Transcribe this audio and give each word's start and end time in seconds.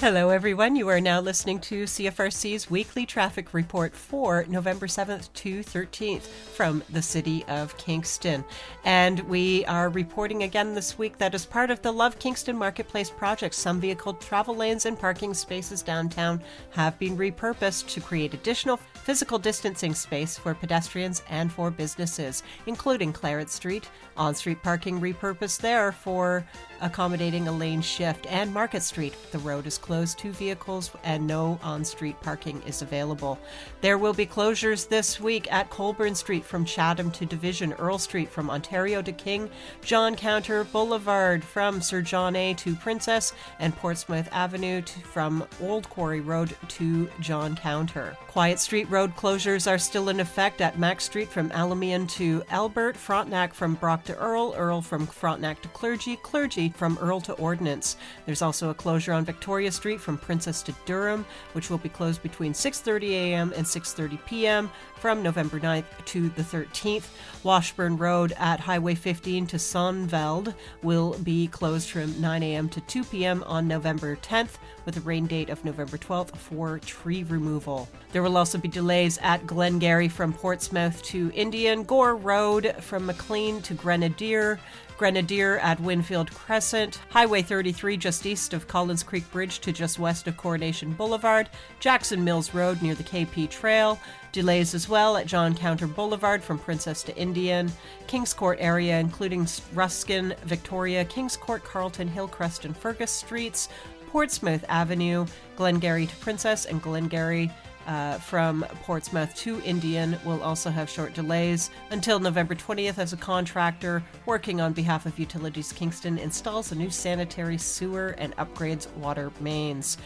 Hello, 0.00 0.30
everyone. 0.30 0.76
You 0.76 0.86
are 0.90 1.00
now 1.00 1.20
listening 1.20 1.58
to 1.62 1.82
CFRC's 1.82 2.70
weekly 2.70 3.04
traffic 3.04 3.52
report 3.52 3.96
for 3.96 4.44
November 4.46 4.86
7th 4.86 5.32
to 5.32 5.58
13th 5.58 6.22
from 6.22 6.84
the 6.90 7.02
city 7.02 7.44
of 7.48 7.76
Kingston. 7.78 8.44
And 8.84 9.18
we 9.28 9.64
are 9.64 9.88
reporting 9.88 10.44
again 10.44 10.72
this 10.72 10.96
week 10.98 11.18
that 11.18 11.34
as 11.34 11.44
part 11.44 11.72
of 11.72 11.82
the 11.82 11.90
Love 11.90 12.16
Kingston 12.20 12.56
Marketplace 12.56 13.10
project, 13.10 13.56
some 13.56 13.80
vehicle 13.80 14.14
travel 14.14 14.54
lanes 14.54 14.86
and 14.86 14.96
parking 14.96 15.34
spaces 15.34 15.82
downtown 15.82 16.40
have 16.70 16.96
been 17.00 17.18
repurposed 17.18 17.88
to 17.88 18.00
create 18.00 18.34
additional 18.34 18.76
physical 18.76 19.36
distancing 19.36 19.94
space 19.94 20.38
for 20.38 20.54
pedestrians 20.54 21.24
and 21.28 21.50
for 21.50 21.72
businesses, 21.72 22.44
including 22.66 23.12
Claret 23.12 23.50
Street, 23.50 23.90
on 24.16 24.32
street 24.32 24.62
parking 24.62 25.00
repurposed 25.00 25.60
there 25.60 25.90
for 25.90 26.46
accommodating 26.82 27.48
a 27.48 27.52
lane 27.52 27.82
shift, 27.82 28.26
and 28.30 28.54
Market 28.54 28.84
Street. 28.84 29.16
The 29.32 29.40
road 29.40 29.66
is 29.66 29.76
closed 29.76 29.87
to 29.88 30.30
vehicles 30.32 30.90
and 31.02 31.26
no 31.26 31.58
on 31.62 31.82
street 31.82 32.20
parking 32.20 32.60
is 32.66 32.82
available. 32.82 33.38
There 33.80 33.96
will 33.96 34.12
be 34.12 34.26
closures 34.26 34.86
this 34.86 35.18
week 35.18 35.50
at 35.50 35.70
Colborne 35.70 36.14
Street 36.14 36.44
from 36.44 36.66
Chatham 36.66 37.10
to 37.12 37.24
Division, 37.24 37.72
Earl 37.72 37.96
Street 37.96 38.28
from 38.28 38.50
Ontario 38.50 39.00
to 39.00 39.12
King, 39.12 39.48
John 39.80 40.14
Counter 40.14 40.64
Boulevard 40.64 41.42
from 41.42 41.80
Sir 41.80 42.02
John 42.02 42.36
A 42.36 42.52
to 42.54 42.74
Princess, 42.74 43.32
and 43.60 43.74
Portsmouth 43.76 44.28
Avenue 44.30 44.82
to, 44.82 45.00
from 45.00 45.46
Old 45.62 45.88
Quarry 45.88 46.20
Road 46.20 46.54
to 46.68 47.08
John 47.20 47.56
Counter. 47.56 48.14
Quiet 48.26 48.58
Street 48.58 48.90
Road 48.90 49.16
closures 49.16 49.70
are 49.70 49.78
still 49.78 50.10
in 50.10 50.20
effect 50.20 50.60
at 50.60 50.78
Mac 50.78 51.00
Street 51.00 51.28
from 51.28 51.48
Alamian 51.50 52.06
to 52.10 52.42
Albert, 52.50 52.94
Frontenac 52.94 53.54
from 53.54 53.74
Brock 53.74 54.04
to 54.04 54.16
Earl, 54.18 54.54
Earl 54.54 54.82
from 54.82 55.06
Frontenac 55.06 55.62
to 55.62 55.68
Clergy, 55.68 56.16
Clergy 56.16 56.68
from 56.76 56.98
Earl 57.00 57.22
to 57.22 57.32
Ordnance. 57.32 57.96
There's 58.26 58.42
also 58.42 58.68
a 58.68 58.74
closure 58.74 59.14
on 59.14 59.24
Victoria 59.24 59.72
Street 59.78 60.00
from 60.00 60.18
Princess 60.18 60.60
to 60.64 60.74
Durham, 60.86 61.24
which 61.52 61.70
will 61.70 61.78
be 61.78 61.88
closed 61.88 62.20
between 62.22 62.52
6:30 62.52 63.10
a.m. 63.10 63.52
and 63.56 63.64
6:30 63.64 64.18
p.m. 64.26 64.70
from 64.96 65.22
November 65.22 65.60
9th 65.60 65.84
to 66.06 66.28
the 66.30 66.42
13th. 66.42 67.06
Washburn 67.44 67.96
Road 67.96 68.32
at 68.38 68.58
Highway 68.58 68.96
15 68.96 69.46
to 69.46 69.56
Sonveld 69.56 70.52
will 70.82 71.16
be 71.22 71.46
closed 71.46 71.90
from 71.90 72.20
9 72.20 72.42
a.m. 72.42 72.68
to 72.70 72.80
2 72.80 73.04
p.m. 73.04 73.44
on 73.44 73.68
November 73.68 74.16
10th, 74.16 74.56
with 74.88 74.96
a 74.96 75.00
rain 75.02 75.26
date 75.26 75.50
of 75.50 75.62
November 75.66 75.98
12th 75.98 76.34
for 76.34 76.78
tree 76.78 77.22
removal. 77.24 77.86
There 78.12 78.22
will 78.22 78.38
also 78.38 78.56
be 78.56 78.68
delays 78.68 79.18
at 79.18 79.46
Glengarry 79.46 80.08
from 80.08 80.32
Portsmouth 80.32 81.02
to 81.02 81.30
Indian, 81.34 81.82
Gore 81.82 82.16
Road 82.16 82.74
from 82.80 83.04
McLean 83.04 83.60
to 83.60 83.74
Grenadier, 83.74 84.58
Grenadier 84.96 85.58
at 85.58 85.78
Winfield 85.78 86.30
Crescent, 86.30 87.00
Highway 87.10 87.42
33 87.42 87.98
just 87.98 88.24
east 88.24 88.54
of 88.54 88.66
Collins 88.66 89.02
Creek 89.02 89.30
Bridge 89.30 89.58
to 89.58 89.72
just 89.72 89.98
west 89.98 90.26
of 90.26 90.38
Coronation 90.38 90.94
Boulevard, 90.94 91.50
Jackson 91.80 92.24
Mills 92.24 92.54
Road 92.54 92.80
near 92.80 92.94
the 92.94 93.04
KP 93.04 93.50
Trail, 93.50 94.00
delays 94.32 94.74
as 94.74 94.88
well 94.88 95.18
at 95.18 95.26
John 95.26 95.54
Counter 95.54 95.86
Boulevard 95.86 96.42
from 96.42 96.58
Princess 96.58 97.02
to 97.02 97.16
Indian, 97.16 97.70
Kings 98.06 98.32
Court 98.32 98.56
area 98.58 98.98
including 98.98 99.46
Ruskin, 99.74 100.34
Victoria, 100.44 101.04
Kings 101.04 101.36
Court, 101.36 101.62
Carlton, 101.62 102.08
Hillcrest, 102.08 102.64
and 102.64 102.74
Fergus 102.74 103.12
Streets, 103.12 103.68
Portsmouth 104.08 104.64
Avenue, 104.68 105.26
Glengarry 105.56 106.06
to 106.06 106.16
Princess, 106.16 106.64
and 106.64 106.80
Glengarry 106.80 107.50
uh, 107.86 108.18
from 108.18 108.64
Portsmouth 108.82 109.34
to 109.34 109.60
Indian 109.62 110.18
will 110.24 110.42
also 110.42 110.70
have 110.70 110.88
short 110.88 111.14
delays 111.14 111.70
until 111.90 112.18
November 112.18 112.54
20th 112.54 112.98
as 112.98 113.12
a 113.12 113.16
contractor 113.16 114.02
working 114.26 114.60
on 114.60 114.72
behalf 114.72 115.06
of 115.06 115.18
Utilities 115.18 115.72
Kingston 115.72 116.18
installs 116.18 116.72
a 116.72 116.74
new 116.74 116.90
sanitary 116.90 117.58
sewer 117.58 118.14
and 118.18 118.36
upgrades 118.36 118.90
water 118.96 119.30
mains. 119.40 119.98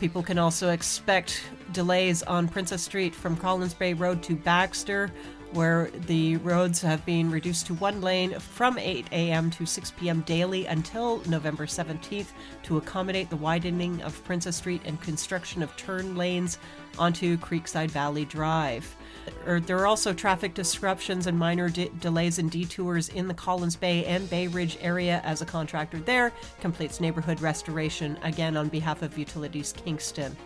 People 0.00 0.22
can 0.22 0.38
also 0.38 0.70
expect 0.70 1.42
delays 1.72 2.22
on 2.22 2.48
Princess 2.48 2.82
Street 2.82 3.14
from 3.14 3.36
Collins 3.36 3.74
Bay 3.74 3.94
Road 3.94 4.22
to 4.22 4.36
Baxter, 4.36 5.10
where 5.52 5.90
the 6.06 6.36
roads 6.38 6.80
have 6.82 7.04
been 7.06 7.30
reduced 7.30 7.66
to 7.66 7.74
one 7.74 8.00
lane 8.00 8.38
from 8.38 8.78
8 8.78 9.06
a.m. 9.12 9.50
to 9.52 9.66
6 9.66 9.90
p.m. 9.92 10.20
daily 10.22 10.66
until 10.66 11.22
November 11.28 11.66
17th 11.66 12.28
to 12.64 12.76
accommodate 12.76 13.30
the 13.30 13.36
widening 13.36 14.02
of 14.02 14.22
Princess 14.24 14.56
Street 14.56 14.82
and 14.84 15.00
construction 15.00 15.62
of 15.62 15.74
turn 15.76 16.16
lanes 16.16 16.58
onto 16.98 17.38
Creekside 17.38 17.90
Valley 17.90 18.24
Drive. 18.24 18.96
Er, 19.46 19.60
there 19.60 19.78
are 19.78 19.86
also 19.86 20.12
traffic 20.12 20.54
disruptions 20.54 21.26
and 21.26 21.38
minor 21.38 21.68
de- 21.68 21.90
delays 22.00 22.38
and 22.38 22.50
detours 22.50 23.08
in 23.10 23.28
the 23.28 23.34
Collins 23.34 23.76
Bay 23.76 24.04
and 24.04 24.28
Bay 24.28 24.46
Ridge 24.46 24.78
area 24.80 25.20
as 25.24 25.42
a 25.42 25.46
contractor 25.46 25.98
there 25.98 26.32
completes 26.60 27.00
neighborhood 27.00 27.40
restoration 27.40 28.18
again 28.22 28.56
on 28.56 28.68
behalf 28.68 29.02
of 29.02 29.16
Utilities 29.16 29.72
Kingston. 29.72 30.36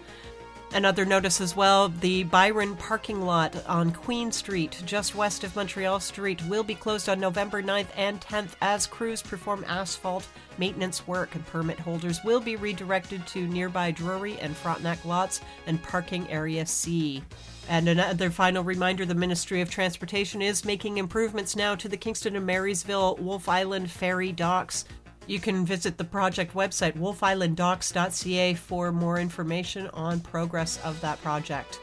Another 0.74 1.04
notice 1.04 1.42
as 1.42 1.54
well 1.54 1.90
the 1.90 2.24
Byron 2.24 2.76
parking 2.76 3.20
lot 3.20 3.54
on 3.66 3.92
Queen 3.92 4.32
Street, 4.32 4.82
just 4.86 5.14
west 5.14 5.44
of 5.44 5.54
Montreal 5.54 6.00
Street, 6.00 6.40
will 6.46 6.62
be 6.62 6.74
closed 6.74 7.10
on 7.10 7.20
November 7.20 7.62
9th 7.62 7.88
and 7.94 8.18
10th 8.22 8.52
as 8.62 8.86
crews 8.86 9.20
perform 9.20 9.66
asphalt 9.68 10.26
maintenance 10.56 11.06
work, 11.06 11.34
and 11.34 11.46
permit 11.46 11.78
holders 11.78 12.20
will 12.24 12.40
be 12.40 12.56
redirected 12.56 13.26
to 13.26 13.46
nearby 13.48 13.90
Drury 13.90 14.38
and 14.38 14.56
Frontenac 14.56 15.04
lots 15.04 15.42
and 15.66 15.82
parking 15.82 16.28
area 16.30 16.64
C. 16.64 17.22
And 17.68 17.86
another 17.86 18.30
final 18.30 18.64
reminder 18.64 19.04
the 19.04 19.14
Ministry 19.14 19.60
of 19.60 19.70
Transportation 19.70 20.40
is 20.40 20.64
making 20.64 20.96
improvements 20.96 21.54
now 21.54 21.74
to 21.74 21.88
the 21.88 21.98
Kingston 21.98 22.34
and 22.34 22.46
Marysville 22.46 23.16
Wolfe 23.16 23.48
Island 23.48 23.90
ferry 23.90 24.32
docks 24.32 24.86
you 25.26 25.38
can 25.38 25.64
visit 25.64 25.98
the 25.98 26.04
project 26.04 26.54
website, 26.54 26.96
wolfeislanddocs.ca, 26.96 28.54
for 28.54 28.92
more 28.92 29.18
information 29.18 29.88
on 29.88 30.20
progress 30.20 30.80
of 30.84 31.00
that 31.00 31.20
project. 31.22 31.80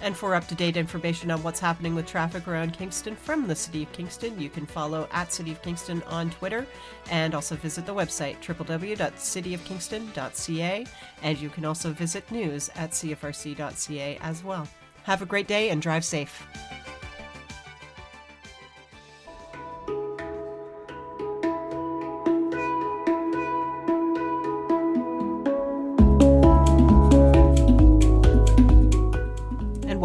And 0.00 0.16
for 0.16 0.34
up 0.34 0.46
to 0.48 0.54
date 0.54 0.76
information 0.76 1.30
on 1.30 1.42
what's 1.42 1.58
happening 1.58 1.94
with 1.94 2.06
traffic 2.06 2.46
around 2.46 2.72
Kingston 2.72 3.16
from 3.16 3.48
the 3.48 3.56
City 3.56 3.82
of 3.82 3.92
Kingston, 3.92 4.40
you 4.40 4.48
can 4.48 4.64
follow 4.64 5.08
at 5.12 5.32
City 5.32 5.52
of 5.52 5.60
Kingston 5.62 6.02
on 6.04 6.30
Twitter 6.30 6.66
and 7.10 7.34
also 7.34 7.56
visit 7.56 7.84
the 7.84 7.94
website 7.94 8.40
www.cityofkingston.ca. 8.40 10.86
And 11.22 11.38
you 11.38 11.48
can 11.48 11.64
also 11.64 11.92
visit 11.92 12.30
news 12.30 12.70
at 12.76 12.92
cfrc.ca 12.92 14.18
as 14.20 14.44
well. 14.44 14.68
Have 15.02 15.22
a 15.22 15.26
great 15.26 15.48
day 15.48 15.70
and 15.70 15.82
drive 15.82 16.04
safe. 16.04 16.46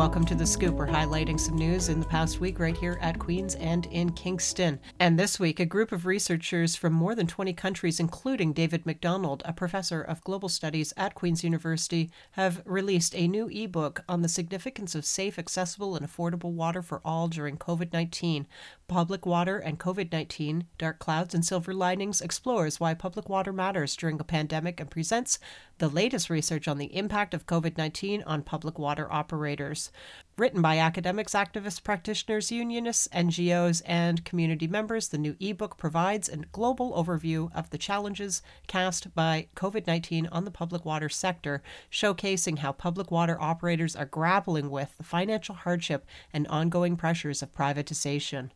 Welcome 0.03 0.25
to 0.25 0.35
The 0.35 0.45
Scoop. 0.45 0.75
We're 0.75 0.85
highlighting 0.85 1.39
some 1.39 1.55
news 1.55 1.87
in 1.87 2.01
the 2.01 2.05
past 2.05 2.41
week 2.41 2.59
right 2.59 2.75
here 2.75 2.97
at 2.99 3.19
Queen's 3.19 3.55
and 3.55 3.85
in 3.85 4.11
Kingston. 4.11 4.81
And 4.99 5.17
this 5.17 5.39
week, 5.39 5.61
a 5.61 5.65
group 5.65 5.93
of 5.93 6.05
researchers 6.05 6.75
from 6.75 6.91
more 6.91 7.15
than 7.15 7.25
20 7.25 7.53
countries, 7.53 8.01
including 8.01 8.51
David 8.51 8.85
McDonald, 8.85 9.43
a 9.45 9.53
professor 9.53 10.01
of 10.01 10.21
global 10.25 10.49
studies 10.49 10.93
at 10.97 11.15
Queen's 11.15 11.45
University, 11.45 12.11
have 12.31 12.61
released 12.65 13.15
a 13.15 13.29
new 13.29 13.47
ebook 13.47 14.03
on 14.09 14.21
the 14.21 14.27
significance 14.27 14.93
of 14.93 15.05
safe, 15.05 15.39
accessible, 15.39 15.95
and 15.95 16.05
affordable 16.05 16.51
water 16.51 16.81
for 16.81 16.99
all 17.05 17.29
during 17.29 17.55
COVID 17.55 17.93
19. 17.93 18.45
Public 18.89 19.25
Water 19.25 19.57
and 19.57 19.79
COVID 19.79 20.11
19 20.11 20.65
Dark 20.77 20.99
Clouds 20.99 21.33
and 21.33 21.45
Silver 21.45 21.73
Linings 21.73 22.19
explores 22.19 22.77
why 22.77 22.93
public 22.93 23.29
water 23.29 23.53
matters 23.53 23.95
during 23.95 24.19
a 24.19 24.25
pandemic 24.25 24.81
and 24.81 24.91
presents 24.91 25.39
the 25.77 25.87
latest 25.87 26.29
research 26.29 26.67
on 26.67 26.77
the 26.77 26.95
impact 26.95 27.33
of 27.33 27.45
COVID 27.45 27.77
19 27.77 28.21
on 28.23 28.43
public 28.43 28.77
water 28.77 29.11
operators. 29.11 29.91
Written 30.35 30.63
by 30.63 30.79
academics, 30.79 31.33
activists, 31.33 31.83
practitioners, 31.83 32.51
unionists, 32.51 33.07
NGOs, 33.13 33.83
and 33.85 34.25
community 34.25 34.65
members, 34.65 35.09
the 35.09 35.19
new 35.19 35.35
ebook 35.39 35.77
provides 35.77 36.27
a 36.27 36.37
global 36.37 36.91
overview 36.93 37.51
of 37.53 37.69
the 37.69 37.77
challenges 37.77 38.41
cast 38.65 39.13
by 39.13 39.47
COVID 39.55 39.85
19 39.85 40.27
on 40.31 40.43
the 40.43 40.49
public 40.49 40.85
water 40.85 41.07
sector, 41.07 41.61
showcasing 41.91 42.59
how 42.59 42.71
public 42.71 43.11
water 43.11 43.39
operators 43.39 43.95
are 43.95 44.05
grappling 44.05 44.71
with 44.71 44.97
the 44.97 45.03
financial 45.03 45.53
hardship 45.53 46.05
and 46.33 46.47
ongoing 46.47 46.95
pressures 46.95 47.43
of 47.43 47.53
privatization. 47.53 48.49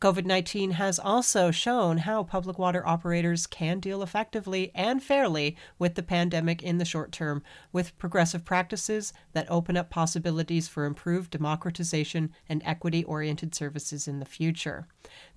COVID 0.00 0.26
19 0.26 0.72
has 0.72 0.98
also 0.98 1.50
shown 1.50 1.98
how 1.98 2.22
public 2.22 2.58
water 2.58 2.86
operators 2.86 3.46
can 3.46 3.80
deal 3.80 4.02
effectively 4.02 4.70
and 4.74 5.02
fairly 5.02 5.56
with 5.78 5.94
the 5.94 6.02
pandemic 6.02 6.62
in 6.62 6.76
the 6.76 6.84
short 6.84 7.12
term, 7.12 7.42
with 7.72 7.96
progressive 7.98 8.44
practices 8.44 9.14
that 9.32 9.50
open 9.50 9.76
up 9.76 9.88
possibilities 9.88 10.68
for 10.68 10.84
improved 10.84 11.30
democratization 11.30 12.30
and 12.46 12.62
equity 12.64 13.04
oriented 13.04 13.54
services 13.54 14.06
in 14.06 14.18
the 14.18 14.26
future. 14.26 14.86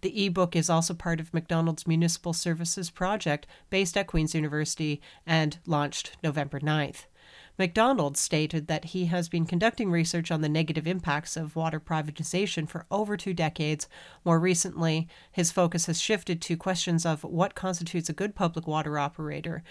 The 0.01 0.25
ebook 0.25 0.57
is 0.57 0.69
also 0.69 0.93
part 0.93 1.21
of 1.21 1.33
McDonald's 1.33 1.87
Municipal 1.87 2.33
Services 2.33 2.89
Project 2.89 3.47
based 3.69 3.95
at 3.95 4.07
Queen's 4.07 4.35
University 4.35 5.01
and 5.25 5.57
launched 5.65 6.17
November 6.21 6.59
9th. 6.59 7.05
McDonald 7.59 8.15
stated 8.15 8.67
that 8.67 8.85
he 8.85 9.07
has 9.07 9.27
been 9.27 9.45
conducting 9.45 9.91
research 9.91 10.31
on 10.31 10.39
the 10.39 10.47
negative 10.47 10.87
impacts 10.87 11.35
of 11.35 11.57
water 11.57 11.79
privatization 11.79 12.69
for 12.69 12.85
over 12.89 13.17
two 13.17 13.33
decades. 13.33 13.89
More 14.23 14.39
recently, 14.39 15.09
his 15.29 15.51
focus 15.51 15.87
has 15.87 15.99
shifted 15.99 16.41
to 16.41 16.55
questions 16.55 17.05
of 17.05 17.25
what 17.25 17.55
constitutes 17.55 18.07
a 18.07 18.13
good 18.13 18.33
public 18.33 18.65
water 18.65 18.97
operator. 18.97 19.61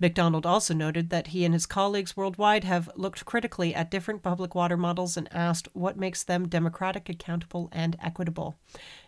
McDonald 0.00 0.46
also 0.46 0.72
noted 0.72 1.10
that 1.10 1.28
he 1.28 1.44
and 1.44 1.52
his 1.52 1.66
colleagues 1.66 2.16
worldwide 2.16 2.64
have 2.64 2.90
looked 2.96 3.26
critically 3.26 3.74
at 3.74 3.90
different 3.90 4.22
public 4.22 4.54
water 4.54 4.76
models 4.76 5.16
and 5.18 5.28
asked 5.32 5.68
what 5.74 5.98
makes 5.98 6.24
them 6.24 6.48
democratic, 6.48 7.10
accountable, 7.10 7.68
and 7.72 7.94
equitable. 8.02 8.56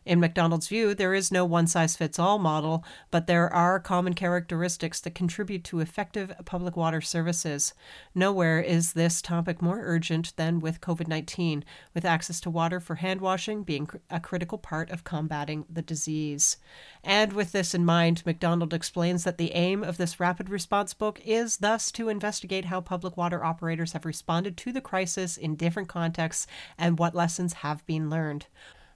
In 0.04 0.20
McDonald's 0.20 0.68
view, 0.68 0.94
there 0.94 1.14
is 1.14 1.32
no 1.32 1.46
one 1.46 1.66
size 1.66 1.96
fits 1.96 2.18
all 2.18 2.38
model, 2.38 2.84
but 3.10 3.26
there 3.26 3.50
are 3.50 3.80
common 3.80 4.12
characteristics 4.12 5.00
that 5.00 5.14
contribute 5.14 5.64
to 5.64 5.80
effective 5.80 6.30
public 6.44 6.76
water 6.76 7.00
services. 7.00 7.72
Nowhere 8.14 8.60
is 8.60 8.92
this 8.92 9.22
topic 9.22 9.62
more 9.62 9.80
urgent 9.82 10.36
than 10.36 10.60
with 10.60 10.82
COVID 10.82 11.08
19, 11.08 11.64
with 11.94 12.04
access 12.04 12.38
to 12.40 12.50
water 12.50 12.80
for 12.80 12.96
hand 12.96 13.22
washing 13.22 13.62
being 13.62 13.88
a 14.10 14.20
critical 14.20 14.58
part 14.58 14.90
of 14.90 15.04
combating 15.04 15.64
the 15.70 15.82
disease. 15.82 16.58
And 17.02 17.32
with 17.32 17.52
this 17.52 17.74
in 17.74 17.84
mind, 17.86 18.26
McDonald 18.26 18.74
explains 18.74 19.24
that 19.24 19.38
the 19.38 19.52
aim 19.52 19.82
of 19.82 19.96
this 19.96 20.20
rapid 20.20 20.50
response 20.50 20.92
book 20.92 21.18
is 21.24 21.58
thus 21.58 21.90
to 21.92 22.10
investigate 22.10 22.66
how 22.66 22.82
public 22.82 23.16
water 23.16 23.42
operators 23.42 23.92
have 23.92 24.04
responded 24.04 24.58
to 24.58 24.72
the 24.72 24.82
crisis 24.82 25.38
in 25.38 25.56
different 25.56 25.88
contexts 25.88 26.46
and 26.76 26.98
what 26.98 27.14
lessons 27.14 27.54
have 27.54 27.86
been 27.86 28.10
learned. 28.10 28.46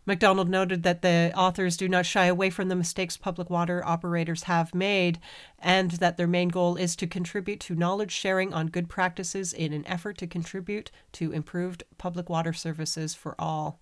McDonald 0.08 0.48
noted 0.48 0.84
that 0.84 1.02
the 1.02 1.30
authors 1.36 1.76
do 1.76 1.86
not 1.86 2.06
shy 2.06 2.24
away 2.24 2.48
from 2.48 2.70
the 2.70 2.74
mistakes 2.74 3.18
public 3.18 3.50
water 3.50 3.84
operators 3.84 4.44
have 4.44 4.74
made 4.74 5.18
and 5.60 5.92
that 5.92 6.16
their 6.16 6.26
main 6.26 6.48
goal 6.48 6.76
is 6.76 6.94
to 6.96 7.06
contribute 7.06 7.60
to 7.60 7.74
knowledge 7.74 8.12
sharing 8.12 8.54
on 8.54 8.68
good 8.68 8.88
practices 8.88 9.52
in 9.52 9.72
an 9.72 9.86
effort 9.86 10.16
to 10.18 10.26
contribute 10.26 10.90
to 11.12 11.32
improved 11.32 11.82
public 11.98 12.28
water 12.30 12.52
services 12.52 13.14
for 13.14 13.34
all. 13.38 13.80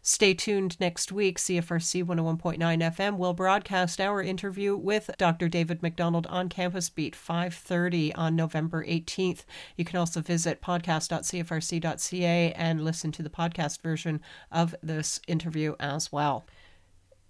Stay 0.00 0.32
tuned 0.32 0.80
next 0.80 1.12
week. 1.12 1.38
CFRC 1.38 2.02
101.9 2.04 2.58
FM 2.58 3.18
will 3.18 3.34
broadcast 3.34 4.00
our 4.00 4.22
interview 4.22 4.74
with 4.76 5.10
Dr. 5.18 5.48
David 5.48 5.82
McDonald 5.82 6.26
on 6.28 6.48
Campus 6.48 6.88
Beat 6.88 7.14
5:30 7.14 8.12
on 8.14 8.34
November 8.34 8.84
18th. 8.84 9.44
You 9.76 9.84
can 9.84 9.98
also 9.98 10.22
visit 10.22 10.62
podcast.cfrc.ca 10.62 12.52
and 12.52 12.84
listen 12.84 13.12
to 13.12 13.22
the 13.22 13.28
podcast 13.28 13.82
version 13.82 14.22
of 14.50 14.74
this 14.82 15.20
interview 15.26 15.74
as 15.78 16.10
well. 16.10 16.46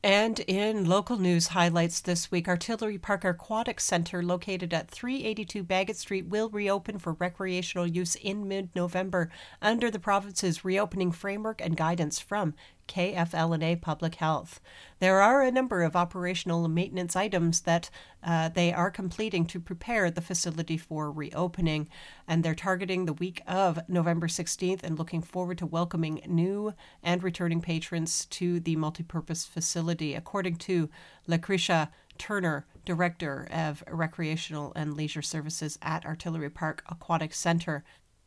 And 0.03 0.39
in 0.41 0.85
local 0.85 1.19
news 1.19 1.49
highlights 1.49 2.00
this 2.00 2.31
week, 2.31 2.47
Artillery 2.47 2.99
Park 2.99 3.25
Aquatic 3.25 3.81
Center, 3.81 4.23
located 4.23 4.73
at 4.73 4.89
382 4.89 5.65
Bagot 5.65 5.97
Street, 5.97 6.29
will 6.29 6.49
reopen 6.50 7.00
for 7.00 7.15
recreational 7.15 7.85
use 7.85 8.15
in 8.15 8.47
mid 8.47 8.71
November 8.77 9.29
under 9.61 9.91
the 9.91 9.99
province's 9.99 10.65
reopening 10.65 11.11
framework 11.11 11.61
and 11.61 11.77
guidance 11.77 12.21
from 12.21 12.55
KFL&A 12.88 13.76
Public 13.76 14.17
Health. 14.17 14.61
There 14.99 15.20
are 15.20 15.43
a 15.43 15.52
number 15.52 15.82
of 15.82 15.94
operational 15.94 16.67
maintenance 16.67 17.14
items 17.14 17.61
that 17.61 17.90
uh, 18.25 18.49
they 18.49 18.73
are 18.73 18.90
completing 18.90 19.46
to 19.46 19.61
prepare 19.61 20.11
the 20.11 20.20
facility 20.20 20.76
for 20.76 21.12
reopening, 21.12 21.88
and 22.26 22.43
they're 22.43 22.55
targeting 22.55 23.05
the 23.05 23.12
week 23.12 23.43
of 23.46 23.79
November 23.88 24.26
16th 24.26 24.82
and 24.82 24.99
looking 24.99 25.23
forward 25.23 25.58
to 25.58 25.67
welcoming 25.67 26.20
new 26.26 26.75
and 27.02 27.23
returning 27.23 27.61
patrons 27.61 28.25
to 28.26 28.58
the 28.58 28.75
multipurpose 28.75 29.46
facility, 29.46 30.14
according 30.14 30.56
to 30.56 30.91
Lucretia 31.26 31.91
Turner, 32.19 32.67
Director 32.84 33.46
of 33.52 33.84
Recreational 33.88 34.73
and 34.75 34.94
Leisure 34.94 35.23
Services 35.23 35.79
at 35.82 36.05
Artillery 36.05 36.50
Park 36.50 36.82
Aquatic 36.88 37.32
Center. 37.32 37.84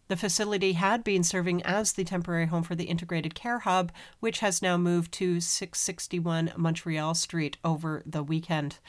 The 0.08 0.18
facility 0.18 0.74
had 0.74 1.04
been 1.04 1.24
serving 1.24 1.64
as 1.64 1.94
the 1.94 2.04
temporary 2.04 2.48
home 2.48 2.64
for 2.64 2.76
the 2.76 2.86
Integrated 2.86 3.34
Care 3.34 3.60
Hub, 3.60 3.92
which 4.20 4.40
has 4.40 4.62
now 4.62 4.78
moved 4.78 5.12
to 5.14 5.40
661 5.40 6.54
Montreal 6.58 7.16
Street 7.16 7.58
over 7.64 8.04
the 8.06 8.24
weekend. 8.24 8.80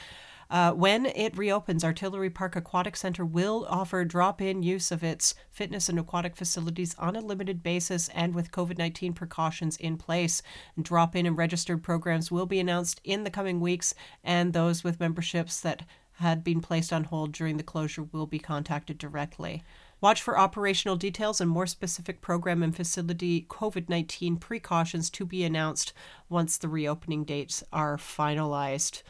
Uh, 0.52 0.70
when 0.70 1.06
it 1.06 1.38
reopens, 1.38 1.82
Artillery 1.82 2.28
Park 2.28 2.56
Aquatic 2.56 2.94
Center 2.94 3.24
will 3.24 3.66
offer 3.70 4.04
drop 4.04 4.42
in 4.42 4.62
use 4.62 4.92
of 4.92 5.02
its 5.02 5.34
fitness 5.50 5.88
and 5.88 5.98
aquatic 5.98 6.36
facilities 6.36 6.94
on 6.98 7.16
a 7.16 7.22
limited 7.22 7.62
basis 7.62 8.08
and 8.08 8.34
with 8.34 8.50
COVID 8.50 8.76
19 8.76 9.14
precautions 9.14 9.78
in 9.78 9.96
place. 9.96 10.42
Drop 10.80 11.16
in 11.16 11.24
and 11.24 11.38
registered 11.38 11.82
programs 11.82 12.30
will 12.30 12.44
be 12.44 12.60
announced 12.60 13.00
in 13.02 13.24
the 13.24 13.30
coming 13.30 13.60
weeks, 13.60 13.94
and 14.22 14.52
those 14.52 14.84
with 14.84 15.00
memberships 15.00 15.58
that 15.60 15.86
had 16.16 16.44
been 16.44 16.60
placed 16.60 16.92
on 16.92 17.04
hold 17.04 17.32
during 17.32 17.56
the 17.56 17.62
closure 17.62 18.02
will 18.02 18.26
be 18.26 18.38
contacted 18.38 18.98
directly. 18.98 19.62
Watch 20.02 20.20
for 20.20 20.36
operational 20.36 20.96
details 20.96 21.40
and 21.40 21.48
more 21.48 21.68
specific 21.68 22.20
program 22.20 22.60
and 22.60 22.74
facility 22.74 23.46
COVID 23.48 23.88
19 23.88 24.36
precautions 24.36 25.08
to 25.10 25.24
be 25.24 25.44
announced 25.44 25.92
once 26.28 26.58
the 26.58 26.68
reopening 26.68 27.22
dates 27.22 27.62
are 27.72 27.96
finalized. 27.96 29.02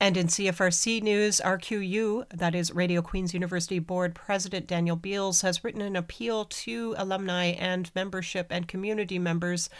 And 0.00 0.16
in 0.16 0.26
CFRC 0.26 1.04
news, 1.04 1.40
RQU, 1.44 2.24
that 2.34 2.56
is 2.56 2.72
Radio 2.72 3.00
Queen's 3.00 3.32
University 3.32 3.78
Board 3.78 4.16
President 4.16 4.66
Daniel 4.66 4.96
Beals, 4.96 5.42
has 5.42 5.62
written 5.62 5.82
an 5.82 5.94
appeal 5.94 6.46
to 6.46 6.96
alumni 6.98 7.52
and 7.52 7.88
membership 7.94 8.48
and 8.50 8.66
community 8.66 9.20
members 9.20 9.70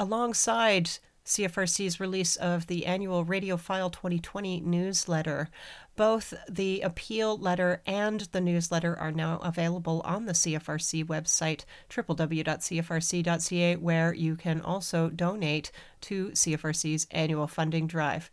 alongside 0.00 0.92
CFRC's 1.24 1.98
release 2.00 2.36
of 2.36 2.66
the 2.66 2.84
annual 2.84 3.24
Radiophile 3.24 3.90
2020 3.90 4.60
newsletter. 4.60 5.48
Both 5.96 6.34
the 6.48 6.80
appeal 6.82 7.38
letter 7.38 7.80
and 7.86 8.20
the 8.32 8.40
newsletter 8.40 8.98
are 8.98 9.12
now 9.12 9.38
available 9.38 10.02
on 10.04 10.26
the 10.26 10.32
CFRC 10.32 11.04
website, 11.06 11.64
www.cfrc.ca, 11.88 13.76
where 13.76 14.12
you 14.12 14.36
can 14.36 14.60
also 14.60 15.08
donate 15.08 15.70
to 16.02 16.28
CFRC's 16.30 17.06
annual 17.10 17.46
funding 17.46 17.86
drive. 17.86 18.30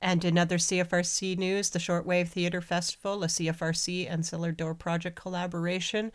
And 0.00 0.24
in 0.24 0.36
other 0.36 0.58
CFRC 0.58 1.38
news, 1.38 1.70
the 1.70 1.78
Shortwave 1.78 2.28
Theatre 2.28 2.60
Festival, 2.60 3.22
a 3.22 3.28
CFRC 3.28 4.10
and 4.10 4.26
Cellar 4.26 4.50
Door 4.50 4.74
Project 4.74 5.14
collaboration, 5.14 6.10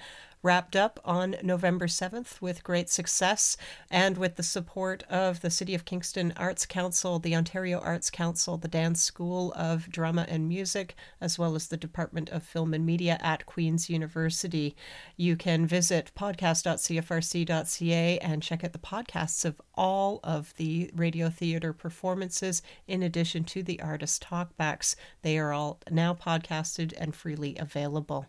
wrapped 0.48 0.78
up 0.78 0.98
on 1.04 1.36
November 1.44 1.88
7th 1.88 2.40
with 2.40 2.64
great 2.64 2.90
success 2.90 3.58
and 3.92 4.18
with 4.18 4.38
the 4.38 4.44
support 4.44 5.04
of 5.10 5.42
the 5.42 5.50
City 5.50 5.76
of 5.76 5.84
Kingston 5.84 6.32
Arts 6.38 6.66
Council, 6.66 7.20
the 7.20 7.36
Ontario 7.36 7.80
Arts 7.80 8.10
Council, 8.10 8.56
the 8.56 8.70
Dan 8.70 8.96
School 8.96 9.52
of 9.58 9.90
Drama 9.90 10.26
and 10.30 10.48
Music, 10.48 10.96
as 11.20 11.38
well 11.38 11.54
as 11.54 11.68
the 11.68 11.76
Department 11.76 12.30
of 12.30 12.44
Film 12.44 12.74
and 12.74 12.86
Media 12.86 13.18
at 13.20 13.46
Queen's 13.46 13.90
University. 13.90 14.74
You 15.18 15.36
can 15.36 15.66
visit 15.66 16.14
podcast.cfrc.ca 16.18 18.20
and 18.20 18.42
check 18.42 18.64
out 18.64 18.72
the 18.72 18.80
podcasts 18.80 19.44
of 19.44 19.62
all 19.76 20.22
of 20.24 20.54
the 20.56 20.90
radio 20.96 21.30
theater 21.30 21.74
performances 21.74 22.62
in 22.88 23.04
addition 23.04 23.44
to 23.44 23.64
the 23.64 23.82
artist 23.82 24.24
talkbacks. 24.24 24.96
They 25.24 25.38
are 25.38 25.52
all 25.52 25.82
now 25.92 26.14
podcasted 26.14 26.94
and 26.98 27.14
freely 27.14 27.58
available. 27.58 28.28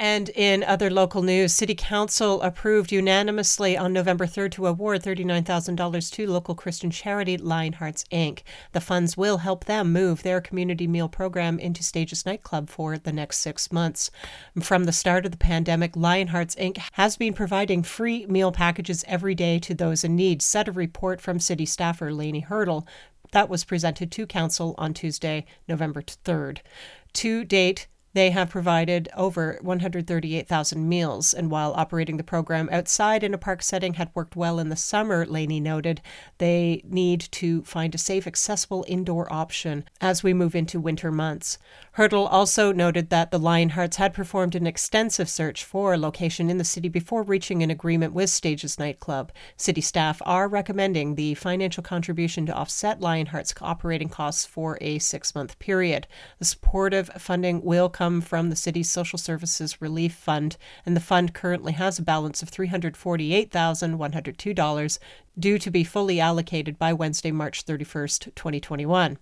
And 0.00 0.30
in 0.30 0.64
other 0.64 0.88
local 0.88 1.20
news, 1.20 1.52
City 1.52 1.74
Council 1.74 2.40
approved 2.40 2.90
unanimously 2.90 3.76
on 3.76 3.92
November 3.92 4.24
3rd 4.24 4.52
to 4.52 4.66
award 4.66 5.02
$39,000 5.02 6.10
to 6.12 6.26
local 6.26 6.54
Christian 6.54 6.90
charity 6.90 7.36
Lionhearts 7.36 8.08
Inc. 8.10 8.40
The 8.72 8.80
funds 8.80 9.18
will 9.18 9.36
help 9.36 9.66
them 9.66 9.92
move 9.92 10.22
their 10.22 10.40
community 10.40 10.86
meal 10.86 11.10
program 11.10 11.58
into 11.58 11.82
Stages 11.82 12.24
Nightclub 12.24 12.70
for 12.70 12.96
the 12.96 13.12
next 13.12 13.40
six 13.40 13.70
months. 13.70 14.10
From 14.62 14.84
the 14.84 14.92
start 14.92 15.26
of 15.26 15.32
the 15.32 15.36
pandemic, 15.36 15.92
Lionhearts 15.92 16.56
Inc. 16.56 16.78
has 16.92 17.18
been 17.18 17.34
providing 17.34 17.82
free 17.82 18.24
meal 18.24 18.52
packages 18.52 19.04
every 19.06 19.34
day 19.34 19.58
to 19.58 19.74
those 19.74 20.02
in 20.02 20.16
need, 20.16 20.40
said 20.40 20.66
a 20.66 20.72
report 20.72 21.20
from 21.20 21.38
city 21.38 21.66
staffer 21.66 22.10
Lanie 22.10 22.40
Hurdle 22.40 22.88
that 23.32 23.50
was 23.50 23.66
presented 23.66 24.10
to 24.12 24.26
Council 24.26 24.74
on 24.78 24.94
Tuesday, 24.94 25.44
November 25.68 26.00
3rd. 26.00 26.60
To 27.12 27.44
date, 27.44 27.86
they 28.12 28.30
have 28.30 28.50
provided 28.50 29.08
over 29.16 29.58
138,000 29.62 30.88
meals, 30.88 31.32
and 31.32 31.50
while 31.50 31.72
operating 31.74 32.16
the 32.16 32.24
program 32.24 32.68
outside 32.72 33.22
in 33.22 33.32
a 33.32 33.38
park 33.38 33.62
setting 33.62 33.94
had 33.94 34.10
worked 34.14 34.34
well 34.34 34.58
in 34.58 34.68
the 34.68 34.76
summer, 34.76 35.24
Lanie 35.24 35.60
noted, 35.60 36.00
they 36.38 36.82
need 36.84 37.20
to 37.32 37.62
find 37.62 37.94
a 37.94 37.98
safe, 37.98 38.26
accessible 38.26 38.84
indoor 38.88 39.32
option 39.32 39.84
as 40.00 40.22
we 40.22 40.34
move 40.34 40.54
into 40.54 40.80
winter 40.80 41.12
months. 41.12 41.58
Hurdle 41.92 42.26
also 42.26 42.72
noted 42.72 43.10
that 43.10 43.30
the 43.30 43.38
Lionhearts 43.38 43.96
had 43.96 44.14
performed 44.14 44.54
an 44.54 44.66
extensive 44.66 45.28
search 45.28 45.64
for 45.64 45.92
a 45.92 45.98
location 45.98 46.50
in 46.50 46.58
the 46.58 46.64
city 46.64 46.88
before 46.88 47.22
reaching 47.22 47.62
an 47.62 47.70
agreement 47.70 48.12
with 48.12 48.30
Stages 48.30 48.78
Nightclub. 48.78 49.32
City 49.56 49.80
staff 49.80 50.20
are 50.24 50.48
recommending 50.48 51.14
the 51.14 51.34
financial 51.34 51.82
contribution 51.82 52.46
to 52.46 52.54
offset 52.54 53.00
Lionheart's 53.00 53.54
operating 53.60 54.08
costs 54.08 54.46
for 54.46 54.78
a 54.80 54.98
six 54.98 55.34
month 55.34 55.58
period. 55.58 56.06
The 56.38 56.44
supportive 56.44 57.08
funding 57.18 57.62
will 57.62 57.88
come 58.00 58.20
from 58.22 58.48
the 58.48 58.56
city's 58.56 58.88
Social 58.88 59.18
Services 59.18 59.82
Relief 59.82 60.14
Fund, 60.14 60.56
and 60.86 60.96
the 60.96 61.00
fund 61.00 61.34
currently 61.34 61.72
has 61.72 61.98
a 61.98 62.02
balance 62.02 62.42
of 62.42 62.50
$348,102 62.50 64.98
due 65.38 65.58
to 65.58 65.70
be 65.70 65.84
fully 65.84 66.20
allocated 66.20 66.78
by 66.78 66.92
Wednesday, 66.92 67.30
March 67.30 67.64
31st, 67.64 68.34
2021. 68.34 69.18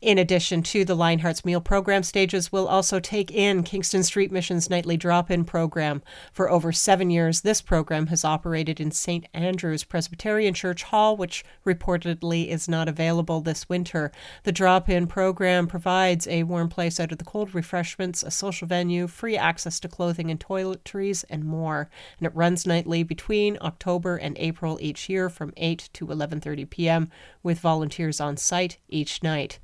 In 0.00 0.18
addition 0.18 0.62
to 0.62 0.84
the 0.84 0.96
Lionhearts 0.96 1.44
Meal 1.44 1.60
Program, 1.60 2.02
Stages 2.02 2.50
will 2.50 2.66
also 2.66 2.98
take 2.98 3.30
in 3.30 3.62
Kingston 3.62 4.02
Street 4.02 4.32
Mission's 4.32 4.70
nightly 4.70 4.96
drop 4.96 5.30
in 5.30 5.44
program. 5.44 6.02
For 6.32 6.50
over 6.50 6.72
seven 6.72 7.10
years, 7.10 7.42
this 7.42 7.62
program 7.62 8.08
has 8.08 8.24
operated 8.24 8.80
in 8.80 8.90
St. 8.90 9.26
Andrew's 9.34 9.84
Presbyterian 9.84 10.54
Church 10.54 10.82
Hall, 10.84 11.16
which 11.16 11.44
reportedly 11.66 12.48
is 12.48 12.68
not 12.68 12.88
available 12.88 13.40
this 13.40 13.68
winter. 13.68 14.10
The 14.44 14.52
drop 14.52 14.88
in 14.88 15.06
program 15.06 15.66
provides 15.66 16.26
a 16.26 16.44
warm 16.44 16.68
place 16.68 16.98
out 16.98 17.12
of 17.12 17.18
the 17.18 17.24
cold 17.24 17.54
refreshments 17.54 18.22
a 18.22 18.30
social 18.30 18.66
venue, 18.66 19.06
free 19.06 19.36
access 19.36 19.78
to 19.80 19.88
clothing 19.88 20.30
and 20.30 20.40
toiletries, 20.40 21.24
and 21.28 21.44
more. 21.44 21.88
And 22.18 22.26
it 22.26 22.34
runs 22.34 22.66
nightly 22.66 23.02
between 23.02 23.58
October 23.60 24.16
and 24.16 24.36
April 24.38 24.78
each 24.80 25.08
year 25.08 25.28
from 25.28 25.49
8 25.56 25.88
to 25.94 26.06
11:30 26.06 26.68
p.m. 26.68 27.10
with 27.42 27.60
volunteers 27.60 28.20
on 28.20 28.36
site 28.36 28.78
each 28.88 29.22
night. 29.22 29.58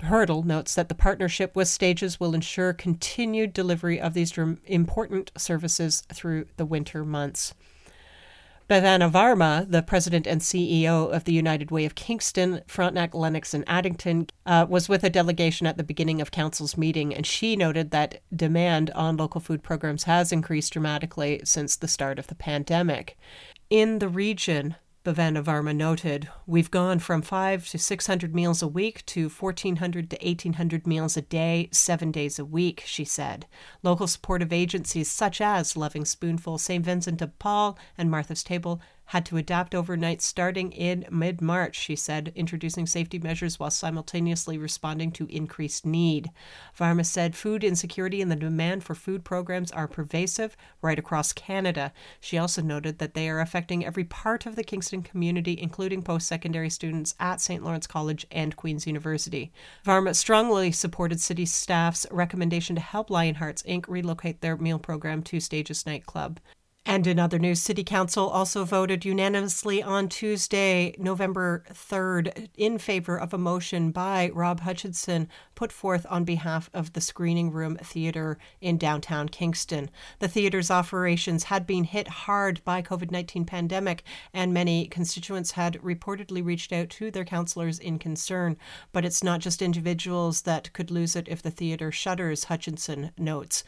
Hurdle 0.00 0.42
notes 0.42 0.74
that 0.74 0.88
the 0.88 0.94
partnership 0.94 1.56
with 1.56 1.68
Stages 1.68 2.18
will 2.20 2.34
ensure 2.34 2.72
continued 2.72 3.52
delivery 3.52 4.00
of 4.00 4.12
these 4.12 4.36
important 4.66 5.30
services 5.36 6.02
through 6.12 6.46
the 6.56 6.66
winter 6.66 7.04
months. 7.04 7.54
Bhavana 8.68 9.10
Varma, 9.10 9.70
the 9.70 9.82
president 9.82 10.26
and 10.26 10.40
CEO 10.40 11.12
of 11.12 11.24
the 11.24 11.34
United 11.34 11.70
Way 11.70 11.84
of 11.84 11.94
Kingston, 11.94 12.62
Frontenac, 12.66 13.14
Lennox, 13.14 13.52
and 13.52 13.62
Addington, 13.66 14.28
uh, 14.46 14.64
was 14.66 14.88
with 14.88 15.04
a 15.04 15.10
delegation 15.10 15.66
at 15.66 15.76
the 15.76 15.84
beginning 15.84 16.22
of 16.22 16.30
council's 16.30 16.74
meeting, 16.74 17.14
and 17.14 17.26
she 17.26 17.56
noted 17.56 17.90
that 17.90 18.22
demand 18.34 18.90
on 18.92 19.18
local 19.18 19.42
food 19.42 19.62
programs 19.62 20.04
has 20.04 20.32
increased 20.32 20.72
dramatically 20.72 21.42
since 21.44 21.76
the 21.76 21.88
start 21.88 22.18
of 22.18 22.28
the 22.28 22.34
pandemic. 22.34 23.18
In 23.74 23.98
the 23.98 24.08
region, 24.08 24.76
Bhavana 25.04 25.42
Varma 25.42 25.74
noted, 25.74 26.28
we've 26.46 26.70
gone 26.70 27.00
from 27.00 27.22
five 27.22 27.66
to 27.70 27.76
600 27.76 28.32
meals 28.32 28.62
a 28.62 28.68
week 28.68 29.04
to 29.06 29.28
1,400 29.28 30.10
to 30.10 30.16
1,800 30.24 30.86
meals 30.86 31.16
a 31.16 31.22
day, 31.22 31.68
seven 31.72 32.12
days 32.12 32.38
a 32.38 32.44
week, 32.44 32.84
she 32.86 33.04
said. 33.04 33.46
Local 33.82 34.06
supportive 34.06 34.52
agencies 34.52 35.10
such 35.10 35.40
as 35.40 35.76
Loving 35.76 36.04
Spoonful, 36.04 36.58
St. 36.58 36.84
Vincent 36.84 37.18
de 37.18 37.26
Paul, 37.26 37.76
and 37.98 38.12
Martha's 38.12 38.44
Table 38.44 38.80
had 39.06 39.26
to 39.26 39.36
adapt 39.36 39.74
overnight 39.74 40.22
starting 40.22 40.72
in 40.72 41.04
mid 41.10 41.40
March, 41.40 41.76
she 41.76 41.96
said, 41.96 42.32
introducing 42.34 42.86
safety 42.86 43.18
measures 43.18 43.58
while 43.58 43.70
simultaneously 43.70 44.56
responding 44.56 45.10
to 45.12 45.26
increased 45.26 45.84
need. 45.84 46.30
Varma 46.78 47.04
said 47.04 47.36
food 47.36 47.62
insecurity 47.62 48.22
and 48.22 48.30
the 48.30 48.36
demand 48.36 48.82
for 48.82 48.94
food 48.94 49.24
programs 49.24 49.70
are 49.72 49.86
pervasive 49.86 50.56
right 50.80 50.98
across 50.98 51.32
Canada. 51.32 51.92
She 52.20 52.38
also 52.38 52.62
noted 52.62 52.98
that 52.98 53.14
they 53.14 53.28
are 53.28 53.40
affecting 53.40 53.84
every 53.84 54.04
part 54.04 54.46
of 54.46 54.56
the 54.56 54.64
Kingston 54.64 55.02
community, 55.02 55.58
including 55.60 56.02
post 56.02 56.26
secondary 56.26 56.70
students 56.70 57.14
at 57.20 57.40
St. 57.40 57.62
Lawrence 57.62 57.86
College 57.86 58.26
and 58.30 58.56
Queen's 58.56 58.86
University. 58.86 59.52
Varma 59.84 60.14
strongly 60.14 60.72
supported 60.72 61.20
city 61.20 61.46
staff's 61.46 62.06
recommendation 62.10 62.74
to 62.76 62.82
help 62.82 63.10
Lionhearts 63.10 63.64
Inc. 63.64 63.84
relocate 63.88 64.40
their 64.40 64.56
meal 64.56 64.78
program 64.78 65.22
to 65.22 65.40
Stages 65.40 65.86
Nightclub. 65.86 66.40
And 66.86 67.06
in 67.06 67.18
other 67.18 67.38
news, 67.38 67.62
City 67.62 67.82
Council 67.82 68.28
also 68.28 68.66
voted 68.66 69.06
unanimously 69.06 69.82
on 69.82 70.06
Tuesday, 70.06 70.94
November 70.98 71.64
3rd, 71.72 72.50
in 72.58 72.76
favor 72.76 73.16
of 73.18 73.32
a 73.32 73.38
motion 73.38 73.90
by 73.90 74.30
Rob 74.34 74.60
Hutchinson 74.60 75.30
put 75.54 75.72
forth 75.72 76.04
on 76.10 76.24
behalf 76.24 76.68
of 76.74 76.92
the 76.92 77.00
Screening 77.00 77.50
Room 77.50 77.76
Theater 77.76 78.36
in 78.60 78.76
downtown 78.76 79.30
Kingston. 79.30 79.88
The 80.18 80.28
theater's 80.28 80.70
operations 80.70 81.44
had 81.44 81.66
been 81.66 81.84
hit 81.84 82.06
hard 82.06 82.62
by 82.66 82.82
COVID-19 82.82 83.46
pandemic, 83.46 84.04
and 84.34 84.52
many 84.52 84.86
constituents 84.86 85.52
had 85.52 85.80
reportedly 85.82 86.44
reached 86.44 86.70
out 86.70 86.90
to 86.90 87.10
their 87.10 87.24
councillors 87.24 87.78
in 87.78 87.98
concern. 87.98 88.58
But 88.92 89.06
it's 89.06 89.24
not 89.24 89.40
just 89.40 89.62
individuals 89.62 90.42
that 90.42 90.70
could 90.74 90.90
lose 90.90 91.16
it 91.16 91.28
if 91.28 91.40
the 91.40 91.50
theater 91.50 91.90
shutters, 91.90 92.44
Hutchinson 92.44 93.10
notes. 93.16 93.64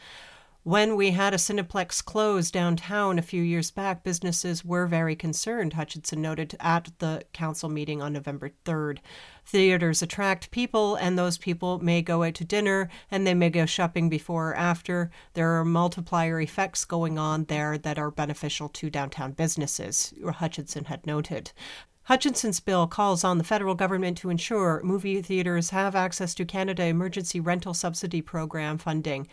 When 0.63 0.97
we 0.97 1.11
had 1.11 1.33
a 1.33 1.37
Cineplex 1.37 2.03
close 2.03 2.51
downtown 2.51 3.17
a 3.17 3.21
few 3.21 3.41
years 3.41 3.71
back, 3.71 4.03
businesses 4.03 4.65
were 4.65 4.85
very 4.85 5.15
concerned, 5.15 5.73
Hutchinson 5.73 6.21
noted 6.21 6.57
at 6.59 6.89
the 6.99 7.23
council 7.31 7.69
meeting 7.69 8.01
on 8.01 8.11
November 8.11 8.51
3rd. 8.65 8.99
Theaters 9.45 10.01
attract 10.01 10.51
people, 10.51 10.95
and 10.95 11.17
those 11.17 11.37
people 11.37 11.79
may 11.79 12.01
go 12.01 12.23
out 12.23 12.33
to 12.33 12.43
dinner 12.43 12.89
and 13.09 13.25
they 13.25 13.33
may 13.33 13.49
go 13.49 13.65
shopping 13.65 14.09
before 14.09 14.49
or 14.49 14.55
after. 14.55 15.09
There 15.35 15.57
are 15.57 15.63
multiplier 15.63 16.41
effects 16.41 16.83
going 16.83 17.17
on 17.17 17.45
there 17.45 17.77
that 17.77 17.97
are 17.97 18.11
beneficial 18.11 18.67
to 18.67 18.89
downtown 18.89 19.31
businesses, 19.31 20.13
Hutchinson 20.21 20.85
had 20.85 21.07
noted. 21.07 21.53
Hutchinson's 22.03 22.59
bill 22.59 22.87
calls 22.87 23.23
on 23.23 23.37
the 23.37 23.43
federal 23.45 23.75
government 23.75 24.17
to 24.17 24.29
ensure 24.29 24.81
movie 24.83 25.21
theaters 25.21 25.69
have 25.69 25.95
access 25.95 26.33
to 26.35 26.45
Canada 26.45 26.83
Emergency 26.83 27.39
Rental 27.39 27.73
Subsidy 27.73 28.21
Program 28.21 28.77
funding 28.77 29.27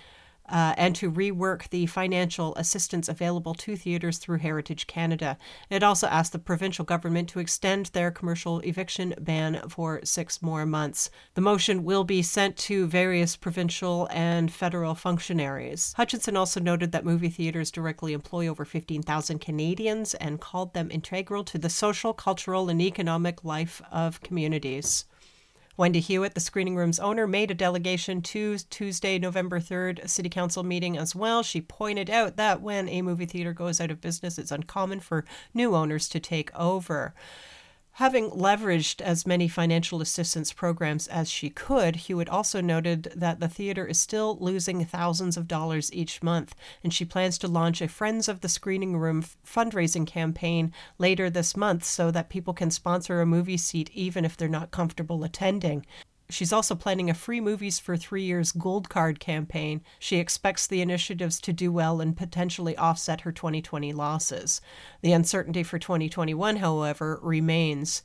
uh, 0.49 0.75
and 0.77 0.95
to 0.97 1.11
rework 1.11 1.69
the 1.71 1.87
financial 1.87 2.55
assistance 2.57 3.09
available 3.09 3.55
to 3.55 3.77
theaters 3.77 4.19
through 4.19 4.39
Heritage 4.39 4.87
Canada. 4.87 5.39
It 5.71 5.83
also 5.83 6.07
asked 6.09 6.33
the 6.33 6.39
provincial 6.39 6.85
government 6.85 7.29
to 7.31 7.39
extend 7.39 7.87
their 7.87 8.11
commercial 8.11 8.61
eviction 8.61 9.15
ban 9.19 9.69
for 9.69 10.01
six 10.05 10.43
more 10.43 10.67
months. 10.67 11.11
The 11.35 11.41
motion 11.41 11.85
will 11.85 12.05
be 12.05 12.23
sent 12.23 12.57
to 12.59 12.87
various 12.87 13.37
provincial 13.37 14.09
and 14.11 14.53
federal 14.53 14.95
functionaries. 14.95 15.95
Hutchinson 15.97 16.37
also 16.37 16.61
noted 16.61 16.93
that 16.93 17.05
movie 17.05 17.31
theaters 17.31 17.71
directly 17.71 18.13
employ 18.13 18.47
over 18.47 18.65
15,000 18.65 19.39
Canadians 19.39 20.15
and 20.15 20.41
called 20.41 20.75
them 20.75 20.91
integral 20.91 21.45
to 21.45 21.59
the 21.59 21.71
social, 21.71 22.13
cultural, 22.13 22.69
and 22.69 22.81
economic 22.81 23.45
life 23.45 23.81
of 23.91 24.21
communities. 24.21 25.07
Wendy 25.77 26.01
Huot, 26.01 26.35
the 26.35 26.41
screening 26.41 26.77
room's 26.77 27.01
owner, 27.01 27.27
made 27.27 27.51
a 27.51 27.55
delegation 27.55 28.23
to 28.23 28.59
Tuesday, 28.59 29.19
November 29.19 29.59
3rd 29.59 30.09
City 30.09 30.29
Council 30.29 30.63
meeting 30.63 30.97
as 30.97 31.17
well. 31.17 31.43
She 31.43 31.61
pointed 31.61 32.09
out 32.09 32.37
that 32.37 32.63
when 32.63 32.89
a 32.89 33.03
movie 33.03 33.27
theater 33.27 33.53
goes 33.53 33.81
out 33.81 33.91
of 33.91 34.01
business, 34.01 34.39
it's 34.39 34.53
uncommon 34.53 35.01
for 35.01 35.25
new 35.53 35.75
owners 35.75 36.09
to 36.11 36.21
take 36.21 36.55
over. 36.57 37.13
Having 37.99 38.31
leveraged 38.31 39.01
as 39.01 39.25
many 39.25 39.47
financial 39.47 40.01
assistance 40.01 40.53
programs 40.53 41.07
as 41.07 41.31
she 41.31 41.49
could, 41.49 41.95
Huot 41.95 42.29
also 42.29 42.61
noted 42.61 43.13
that 43.15 43.39
the 43.39 43.47
theater 43.47 43.87
is 43.87 44.01
still 44.01 44.37
losing 44.41 44.85
thousands 44.85 45.37
of 45.37 45.47
dollars 45.47 45.93
each 45.93 46.21
month, 46.21 46.57
and 46.83 46.93
she 46.93 47.05
plans 47.05 47.39
to 47.39 47.47
launch 47.47 47.81
a 47.81 47.87
Friends 47.87 48.29
of 48.29 48.41
the 48.41 48.49
Screening 48.49 48.97
Room 48.97 49.25
fundraising 49.47 50.09
campaign 50.09 50.73
later 50.99 51.31
this 51.31 51.57
month 51.57 51.85
so 51.85 52.11
that 52.11 52.31
people 52.31 52.53
can 52.53 52.73
sponsor 52.73 53.21
a 53.21 53.27
movie 53.27 53.57
seat 53.57 53.91
even 53.95 54.25
if 54.25 54.37
they're 54.37 54.49
not 54.49 54.73
comfortable 54.73 55.23
attending. 55.23 55.87
She's 56.31 56.53
also 56.53 56.75
planning 56.75 57.11
a 57.11 57.15
free 57.15 57.41
movies 57.41 57.79
for 57.79 57.97
three 57.97 58.23
years 58.23 58.51
gold 58.51 58.89
card 58.89 59.21
campaign. 59.21 59.83
She 59.99 60.17
expects 60.17 60.67
the 60.67 60.81
initiatives 60.81 61.39
to 61.41 61.53
do 61.53 61.71
well 61.71 62.01
and 62.01 62.17
potentially 62.17 62.77
offset 62.77 63.23
her 63.23 63.33
2020 63.33 63.93
losses. 63.93 64.61
The 65.03 65.13
uncertainty 65.13 65.63
for 65.63 65.79
2021, 65.79 66.57
however, 66.57 67.21
remains. 67.23 68.03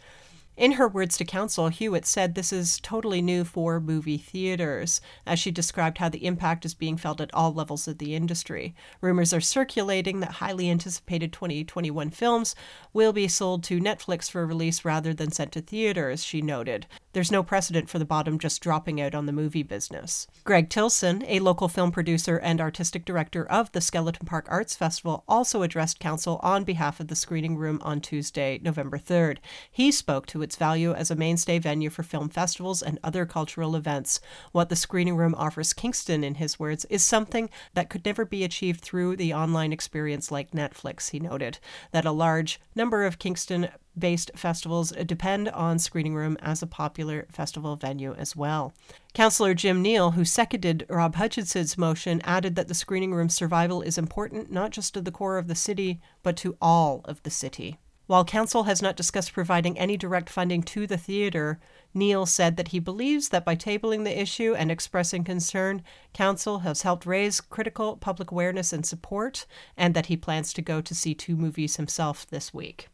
In 0.60 0.74
her 0.74 0.90
words 0.90 1.16
to 1.16 1.24
council, 1.24 1.70
Huot 1.70 2.04
said 2.04 2.36
this 2.36 2.52
is 2.52 2.82
totally 2.82 3.22
new 3.22 3.46
for 3.46 3.80
movie 3.80 4.18
theaters, 4.18 5.00
as 5.26 5.40
she 5.40 5.52
described 5.52 6.00
how 6.00 6.10
the 6.10 6.26
impact 6.26 6.66
is 6.66 6.74
being 6.74 6.98
felt 6.98 7.22
at 7.22 7.34
all 7.34 7.54
levels 7.54 7.88
of 7.88 7.98
the 7.98 8.14
industry. 8.14 8.76
Rumors 9.00 9.32
are 9.32 9.40
circulating 9.40 10.20
that 10.20 10.32
highly 10.32 10.70
anticipated 10.70 11.32
2021 11.32 12.10
films 12.10 12.58
will 12.92 13.14
be 13.14 13.30
sold 13.30 13.64
to 13.64 13.80
Netflix 13.80 14.30
for 14.30 14.46
release 14.46 14.84
rather 14.84 15.14
than 15.14 15.32
sent 15.32 15.54
to 15.54 15.62
theaters, 15.62 16.26
she 16.26 16.42
noted. 16.42 16.88
There's 17.14 17.32
no 17.32 17.42
precedent 17.42 17.90
for 17.90 17.98
the 17.98 18.04
bottom 18.04 18.38
just 18.38 18.62
dropping 18.62 19.00
out 19.00 19.16
on 19.16 19.28
the 19.28 19.32
movie 19.32 19.64
business. 19.64 20.28
Greg 20.44 20.70
Tilson, 20.70 21.24
a 21.26 21.40
local 21.40 21.70
film 21.70 21.92
producer 21.92 22.38
and 22.38 22.60
artistic 22.60 23.06
director 23.06 23.46
of 23.46 23.72
the 23.72 23.82
Skeleton 23.82 24.26
Park 24.28 24.46
Arts 24.50 24.76
Festival, 24.76 25.24
also 25.26 25.62
addressed 25.62 26.02
council 26.02 26.40
on 26.44 26.66
behalf 26.66 27.00
of 27.00 27.08
the 27.08 27.16
screening 27.16 27.56
room 27.56 27.80
on 27.82 28.02
Tuesday, 28.02 28.60
November 28.62 29.00
3rd. 29.00 29.38
He 29.72 29.90
spoke 29.92 30.28
to 30.28 30.44
its 30.50 30.56
value 30.56 30.96
as 30.96 31.12
a 31.12 31.16
mainstay 31.16 31.60
venue 31.60 31.92
for 31.92 32.02
film 32.02 32.28
festivals 32.28 32.82
and 32.82 32.98
other 33.04 33.24
cultural 33.24 33.76
events. 33.76 34.20
What 34.52 34.70
the 34.70 34.76
screening 34.76 35.16
room 35.16 35.36
offers 35.38 35.74
Kingston, 35.74 36.24
in 36.24 36.36
his 36.36 36.58
words, 36.58 36.86
is 36.86 37.04
something 37.04 37.52
that 37.76 37.92
could 37.92 38.04
never 38.04 38.26
be 38.26 38.44
achieved 38.44 38.82
through 38.82 39.16
the 39.16 39.32
online 39.32 39.72
experience 39.72 40.32
like 40.32 40.50
Netflix, 40.50 41.12
he 41.12 41.20
noted. 41.20 41.60
That 41.92 42.04
a 42.04 42.12
large 42.12 42.60
number 42.74 43.06
of 43.06 43.20
Kingston 43.20 43.70
based 43.96 44.32
festivals 44.36 44.90
depend 45.06 45.50
on 45.50 45.78
Screening 45.78 46.16
Room 46.16 46.36
as 46.42 46.64
a 46.64 46.68
popular 46.68 47.28
festival 47.32 47.76
venue 47.76 48.16
as 48.16 48.36
well. 48.36 48.74
Councillor 49.14 49.54
Jim 49.54 49.84
Neill, 49.84 50.12
who 50.12 50.26
seconded 50.26 50.84
Rob 50.90 51.14
Hutchinson's 51.14 51.78
motion, 51.78 52.22
added 52.24 52.56
that 52.56 52.68
the 52.68 52.74
Screening 52.74 53.14
Room's 53.14 53.36
survival 53.36 53.84
is 53.84 54.00
important 54.00 54.52
not 54.52 54.72
just 54.72 54.96
to 54.96 55.02
the 55.02 55.12
core 55.12 55.38
of 55.38 55.48
the 55.48 55.54
city, 55.54 56.02
but 56.24 56.36
to 56.38 56.58
all 56.60 57.02
of 57.06 57.22
the 57.22 57.30
city. 57.30 57.78
While 58.10 58.26
Council 58.26 58.64
has 58.64 58.82
not 58.82 58.96
discussed 58.96 59.34
providing 59.34 59.78
any 59.78 59.96
direct 59.96 60.32
funding 60.32 60.64
to 60.64 60.88
the 60.88 60.98
theatre, 60.98 61.60
Neill 61.94 62.26
said 62.26 62.58
that 62.58 62.70
he 62.70 62.80
believes 62.80 63.30
that 63.30 63.46
by 63.46 63.56
tabling 63.56 64.04
the 64.04 64.20
issue 64.20 64.56
and 64.56 64.72
expressing 64.72 65.24
concern, 65.24 65.84
Council 66.12 66.62
has 66.62 66.82
helped 66.82 67.06
raise 67.06 67.40
critical 67.40 67.98
public 67.98 68.32
awareness 68.32 68.74
and 68.74 68.84
support, 68.84 69.46
and 69.78 69.94
that 69.94 70.08
he 70.08 70.18
plans 70.18 70.54
to 70.54 70.64
go 70.64 70.82
to 70.82 70.96
see 70.96 71.14
two 71.14 71.36
movies 71.36 71.76
himself 71.76 72.26
this 72.26 72.52
week. 72.52 72.88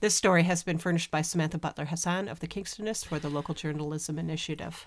This 0.00 0.14
story 0.14 0.44
has 0.44 0.62
been 0.62 0.78
furnished 0.78 1.10
by 1.10 1.20
Samantha 1.20 1.58
Butler 1.58 1.84
Hassan 1.84 2.26
of 2.26 2.40
the 2.40 2.48
Kingstonist 2.48 3.04
for 3.04 3.18
the 3.18 3.28
Local 3.28 3.54
Journalism 3.54 4.18
Initiative. 4.18 4.86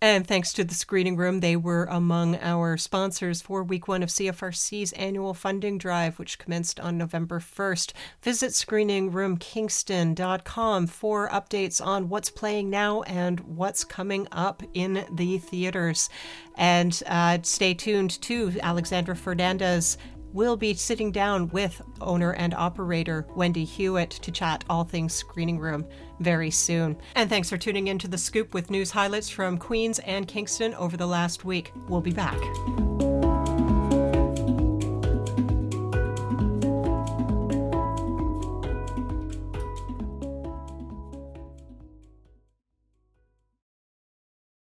And 0.00 0.26
thanks 0.26 0.52
to 0.54 0.64
the 0.64 0.74
screening 0.74 1.16
room, 1.16 1.38
they 1.40 1.56
were 1.56 1.84
among 1.84 2.36
our 2.36 2.76
sponsors 2.76 3.40
for 3.40 3.62
week 3.62 3.86
one 3.88 4.02
of 4.02 4.10
CFRC's 4.10 4.92
annual 4.92 5.32
funding 5.32 5.78
drive, 5.78 6.18
which 6.18 6.38
commenced 6.38 6.78
on 6.78 6.98
November 6.98 7.40
1st. 7.40 7.92
Visit 8.20 8.50
screeningroomkingston.com 8.50 10.86
for 10.88 11.30
updates 11.30 11.82
on 11.84 12.10
what's 12.10 12.28
playing 12.28 12.68
now 12.68 13.00
and 13.02 13.40
what's 13.40 13.82
coming 13.82 14.28
up 14.30 14.62
in 14.74 15.06
the 15.10 15.38
theaters. 15.38 16.10
And 16.56 17.02
uh, 17.06 17.38
stay 17.42 17.72
tuned 17.72 18.20
to 18.22 18.52
Alexandra 18.62 19.16
Fernandez 19.16 19.96
will 20.34 20.56
be 20.56 20.74
sitting 20.74 21.10
down 21.10 21.48
with 21.50 21.80
owner 22.00 22.32
and 22.32 22.52
operator 22.52 23.26
Wendy 23.34 23.64
Huot 23.64 24.10
to 24.10 24.30
chat 24.30 24.64
all 24.68 24.84
things 24.84 25.14
screening 25.14 25.58
room 25.58 25.86
very 26.20 26.50
soon. 26.50 26.98
And 27.14 27.30
thanks 27.30 27.48
for 27.48 27.56
tuning 27.56 27.86
in 27.86 27.98
to 28.00 28.08
The 28.08 28.18
Scoop 28.18 28.52
with 28.52 28.68
news 28.68 28.90
highlights 28.90 29.30
from 29.30 29.56
Queens 29.56 30.00
and 30.00 30.28
Kingston 30.28 30.74
over 30.74 30.96
the 30.96 31.06
last 31.06 31.44
week. 31.44 31.72
We'll 31.88 32.00
be 32.00 32.12
back. 32.12 32.40